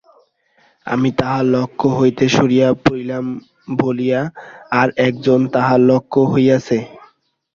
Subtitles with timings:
[0.87, 3.25] আমি তাহার লক্ষ্য হইতে সরিয়া পড়িলাম
[3.77, 4.21] বলিয়া
[4.81, 6.77] আর-এক জন তাহার লক্ষ্য হইয়াছে।